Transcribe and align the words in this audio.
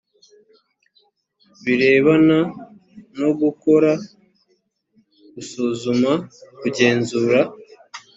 birebana 1.63 2.39
no 3.19 3.29
gukora, 3.41 3.91
gusuzuma, 5.33 6.11
kugenzura 6.59 7.39